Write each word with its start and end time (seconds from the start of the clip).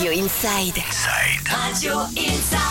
Radio 0.00 0.12
Inside. 0.12 0.82
Radio 1.52 2.08
Inside. 2.16 2.69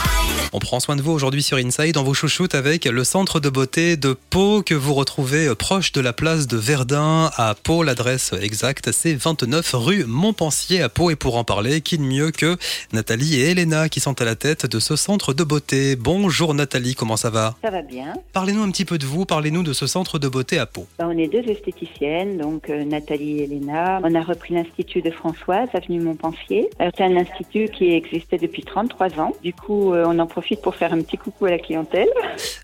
On 0.52 0.58
prend 0.58 0.80
soin 0.80 0.96
de 0.96 1.04
vous 1.04 1.12
aujourd'hui 1.12 1.44
sur 1.44 1.58
Inside. 1.58 1.96
On 1.98 2.04
vous 2.04 2.16
chouchoute 2.16 2.56
avec 2.56 2.86
le 2.86 3.04
centre 3.04 3.40
de 3.40 3.50
beauté 3.50 3.98
de 3.98 4.16
Pau 4.32 4.64
que 4.64 4.74
vous 4.74 4.96
retrouvez 4.96 5.54
proche 5.54 5.92
de 5.92 6.02
la 6.02 6.12
place 6.12 6.48
de 6.48 6.58
Verdun 6.58 7.30
à 7.38 7.54
Pau. 7.54 7.84
L'adresse 7.84 8.34
exacte, 8.42 8.92
c'est 8.92 9.14
29 9.14 9.74
rue 9.76 10.06
Montpensier 10.08 10.82
à 10.82 10.90
Pau. 10.90 11.12
Et 11.12 11.16
pour 11.16 11.38
en 11.38 11.44
parler, 11.44 11.82
qui 11.82 12.00
de 12.00 12.04
mieux 12.04 12.32
que 12.32 12.58
Nathalie 12.94 13.40
et 13.40 13.52
Elena 13.52 13.90
qui 13.90 14.00
sont 14.00 14.20
à 14.20 14.26
la 14.26 14.36
tête 14.36 14.66
de 14.66 14.80
ce 14.80 14.96
centre 14.96 15.36
de 15.36 15.44
beauté. 15.44 15.96
Bonjour 15.96 16.56
Nathalie, 16.56 16.96
comment 16.96 17.16
ça 17.16 17.30
va? 17.30 17.56
Ça 17.64 17.70
va 17.70 17.84
bien. 17.84 18.16
Parlez-nous 18.34 18.64
un 18.64 18.72
petit 18.72 18.86
peu 18.86 18.98
de 18.98 19.06
vous, 19.06 19.26
parlez-nous 19.26 19.62
de 19.62 19.74
ce 19.74 19.86
centre 19.86 20.18
de 20.18 20.28
beauté 20.28 20.58
à 20.58 20.66
Pau. 20.66 20.88
Ben, 20.98 21.12
on 21.14 21.18
est 21.20 21.28
deux 21.28 21.48
esthéticiennes, 21.48 22.40
donc 22.40 22.72
euh, 22.72 22.86
Nathalie 22.86 23.42
et 23.42 23.44
Elena. 23.44 24.02
On 24.04 24.16
a 24.16 24.24
repris 24.24 24.56
l'Institut 24.56 25.04
de 25.04 25.12
Françoise, 25.12 25.70
avenue 25.76 26.02
Montpensier. 26.02 26.72
Euh, 26.82 26.90
C'est 26.98 27.04
un 27.04 27.18
institut 27.18 27.70
qui 27.70 27.94
existait 27.94 28.40
depuis 28.40 28.64
33 28.64 29.20
ans. 29.20 29.36
Du 29.44 29.54
coup, 29.54 29.94
euh, 29.94 30.06
on 30.08 30.18
en 30.18 30.26
profite 30.26 30.39
pour 30.62 30.76
faire 30.76 30.94
un 30.94 31.02
petit 31.02 31.18
coucou 31.18 31.46
à 31.46 31.52
la 31.52 31.60
clientèle. 31.60 32.08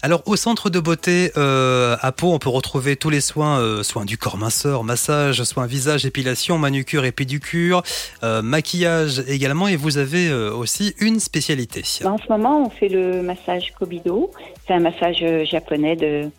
Alors 0.02 0.22
au 0.26 0.36
centre 0.36 0.70
de 0.70 0.80
beauté 0.80 1.32
euh, 1.38 1.96
à 2.02 2.12
Pau, 2.12 2.34
on 2.34 2.40
peut 2.40 2.50
retrouver 2.50 2.96
tous 2.96 3.10
les 3.10 3.22
soins, 3.22 3.60
euh, 3.60 3.84
soins 3.84 4.06
du 4.06 4.18
corps 4.18 4.38
minceur, 4.38 4.84
massage, 4.84 5.44
soins 5.44 5.66
visage, 5.66 6.06
épilation, 6.06 6.58
manucure 6.58 7.06
et 7.06 7.12
pédicure, 7.12 7.84
euh, 8.24 8.42
maquillage 8.42 9.24
également. 9.28 9.68
Et 9.68 9.76
vous 9.76 9.98
avez 9.98 10.32
aussi 10.34 10.96
une 11.00 11.20
spécialité. 11.20 11.84
En 12.06 12.18
ce 12.18 12.28
moment, 12.30 12.66
on 12.66 12.70
fait 12.70 12.90
le 12.90 13.22
massage 13.22 13.74
Kobido. 13.78 14.32
C'est 14.68 14.74
un 14.74 14.80
massage 14.80 15.24
japonais 15.46 15.96
de... 15.96 16.30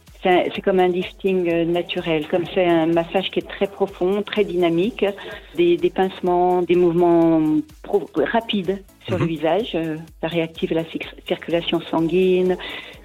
C'est 0.54 0.62
comme 0.62 0.80
un 0.80 0.88
lifting 0.88 1.48
euh, 1.48 1.64
naturel, 1.64 2.26
comme 2.28 2.44
c'est 2.52 2.64
un 2.66 2.86
massage 2.86 3.30
qui 3.30 3.38
est 3.38 3.48
très 3.48 3.66
profond, 3.66 4.22
très 4.22 4.44
dynamique, 4.44 5.04
des, 5.56 5.76
des 5.76 5.90
pincements, 5.90 6.62
des 6.62 6.74
mouvements 6.74 7.40
rapides 8.14 8.82
sur 9.06 9.18
le 9.18 9.24
Mhm. 9.24 9.28
visage. 9.30 9.72
euh, 9.76 9.96
Ça 10.20 10.26
réactive 10.28 10.72
la 10.74 10.82
cir- 10.82 11.14
circulation 11.28 11.80
sanguine, 11.80 12.56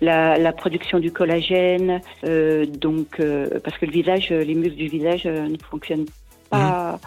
la, 0.02 0.38
la 0.40 0.52
production 0.52 1.00
du 1.00 1.12
collagène. 1.12 2.02
euh, 2.24 2.66
donc, 2.66 3.20
euh, 3.20 3.60
parce 3.64 3.78
que 3.78 3.86
le 3.86 3.92
visage, 3.92 4.32
euh, 4.32 4.44
les 4.44 4.56
muscles 4.56 4.78
du 4.78 4.88
visage 4.88 5.24
euh, 5.28 5.48
ne 5.48 5.58
fonctionnent 5.70 6.08
pas, 6.50 7.00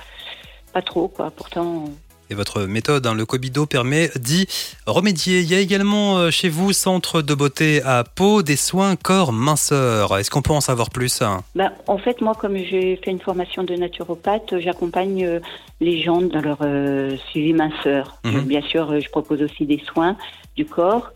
pas 0.72 0.82
trop, 0.82 1.08
quoi. 1.08 1.30
Pourtant. 1.30 1.86
Et 2.30 2.34
votre 2.34 2.62
méthode, 2.62 3.06
hein, 3.06 3.14
le 3.14 3.26
Kobido, 3.26 3.66
permet 3.66 4.10
d'y 4.18 4.46
remédier. 4.86 5.40
Il 5.40 5.50
y 5.50 5.54
a 5.54 5.58
également 5.58 6.16
euh, 6.16 6.30
chez 6.30 6.48
vous, 6.48 6.72
centre 6.72 7.20
de 7.20 7.34
beauté 7.34 7.82
à 7.82 8.02
Pau, 8.04 8.42
des 8.42 8.56
soins 8.56 8.96
corps 8.96 9.32
minceur. 9.32 10.16
Est-ce 10.16 10.30
qu'on 10.30 10.42
peut 10.42 10.52
en 10.52 10.60
savoir 10.62 10.90
plus 10.90 11.20
hein? 11.20 11.42
Ben, 11.54 11.70
en 11.86 11.98
fait, 11.98 12.20
moi, 12.20 12.34
comme 12.34 12.56
j'ai 12.56 12.96
fait 13.04 13.10
une 13.10 13.20
formation 13.20 13.62
de 13.62 13.74
naturopathe, 13.74 14.58
j'accompagne 14.58 15.24
euh, 15.24 15.40
les 15.80 16.02
gens 16.02 16.22
dans 16.22 16.40
leur 16.40 16.58
euh, 16.62 17.16
suivi 17.30 17.52
minceur. 17.52 18.18
Mhm. 18.24 18.36
Euh, 18.36 18.40
Bien 18.40 18.62
sûr, 18.62 19.00
je 19.00 19.08
propose 19.10 19.42
aussi 19.42 19.66
des 19.66 19.82
soins 19.92 20.16
du 20.56 20.64
corps 20.64 21.10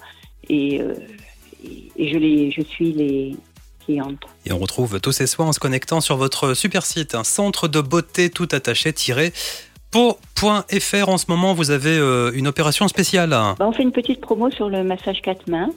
et, 0.48 0.80
je, 1.98 2.16
les, 2.16 2.50
je 2.50 2.62
suis 2.62 2.92
les 2.92 3.36
clientes. 3.84 4.20
Et 4.46 4.52
on 4.52 4.58
retrouve 4.58 5.00
tous 5.00 5.12
ces 5.12 5.26
soins 5.26 5.46
en 5.46 5.52
se 5.52 5.60
connectant 5.60 6.00
sur 6.00 6.16
votre 6.16 6.54
super 6.54 6.84
site, 6.84 7.14
un 7.14 7.24
centre 7.24 7.68
de 7.68 7.80
beauté 7.80 8.30
tout 8.30 8.48
attaché 8.52 8.92
pau.fr. 9.90 11.08
En 11.08 11.18
ce 11.18 11.26
moment, 11.28 11.54
vous 11.54 11.70
avez 11.70 11.98
euh, 11.98 12.30
une 12.34 12.46
opération 12.46 12.88
spéciale. 12.88 13.30
Ben, 13.30 13.56
on 13.60 13.72
fait 13.72 13.82
une 13.82 13.92
petite 13.92 14.20
promo 14.20 14.50
sur 14.50 14.68
le 14.68 14.84
massage 14.84 15.22
quatre 15.22 15.48
mains. 15.48 15.70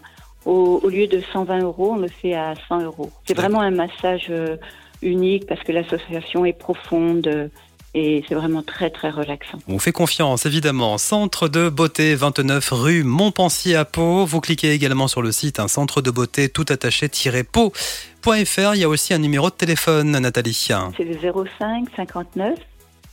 Au, 0.46 0.80
au 0.84 0.90
lieu 0.90 1.08
de 1.08 1.22
120 1.34 1.62
euros, 1.62 1.92
on 1.94 1.98
le 1.98 2.08
fait 2.08 2.34
à 2.34 2.54
100 2.68 2.82
euros. 2.82 3.12
C'est 3.28 3.36
vraiment 3.36 3.62
un 3.62 3.72
massage 3.72 4.28
euh, 4.30 4.58
unique 5.02 5.46
parce 5.48 5.62
que 5.62 5.72
l'association 5.72 6.46
est 6.46 6.58
profonde 6.58 7.28
euh, 7.28 7.48
et 7.94 8.24
c'est 8.28 8.36
vraiment 8.36 8.64
très, 8.64 8.90
très 8.90 9.10
relaxant. 9.10 9.60
On 9.68 9.74
vous 9.74 9.80
fait 9.80 9.92
confiance, 9.92 10.46
évidemment. 10.46 10.98
Centre 10.98 11.50
de 11.50 11.68
beauté 11.68 12.16
29 12.16 12.70
rue 12.72 13.04
Montpensier 13.04 13.76
à 13.76 13.84
Pau. 13.84 14.26
Vous 14.26 14.40
cliquez 14.40 14.72
également 14.72 15.10
sur 15.10 15.22
le 15.22 15.34
site 15.34 15.60
un 15.60 15.68
centre 15.68 16.02
de 16.02 16.10
beauté 16.10 16.48
tout 16.48 16.66
attaché-pau.fr. 16.70 18.76
Il 18.76 18.80
y 18.80 18.84
a 18.84 18.90
aussi 18.90 19.14
un 19.14 19.18
numéro 19.18 19.50
de 19.50 19.56
téléphone, 19.56 20.12
Nathalie. 20.12 20.54
C'est 20.54 21.04
le 21.04 21.18
05 21.60 21.88
59 21.96 22.58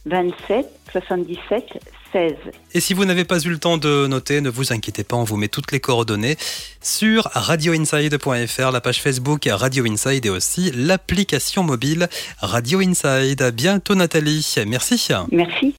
27 0.08 0.66
77 0.92 1.78
16. 2.12 2.34
Et 2.74 2.80
si 2.80 2.94
vous 2.94 3.04
n'avez 3.04 3.24
pas 3.24 3.38
eu 3.40 3.50
le 3.50 3.58
temps 3.58 3.76
de 3.76 4.06
noter, 4.06 4.40
ne 4.40 4.48
vous 4.48 4.72
inquiétez 4.72 5.04
pas, 5.04 5.16
on 5.16 5.24
vous 5.24 5.36
met 5.36 5.48
toutes 5.48 5.72
les 5.72 5.80
coordonnées 5.80 6.36
sur 6.80 7.28
radioinside.fr, 7.32 8.70
la 8.70 8.80
page 8.80 9.02
Facebook 9.02 9.48
Radio 9.50 9.84
Inside 9.84 10.24
et 10.24 10.30
aussi 10.30 10.72
l'application 10.74 11.62
mobile 11.62 12.08
Radio 12.38 12.80
Inside. 12.80 13.42
À 13.42 13.50
bientôt 13.50 13.94
Nathalie. 13.94 14.54
Merci. 14.66 15.08
Merci. 15.30 15.74